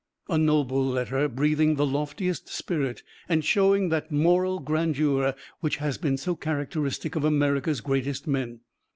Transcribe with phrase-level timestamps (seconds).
[0.29, 6.17] A noble letter, breathing the loftiest spirit, and showing that moral grandeur which has been
[6.17, 8.61] so characteristic of America's greatest men.